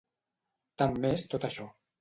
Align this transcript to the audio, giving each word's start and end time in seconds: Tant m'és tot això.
Tant 0.83 0.97
m'és 1.05 1.29
tot 1.35 1.49
això. 1.51 1.73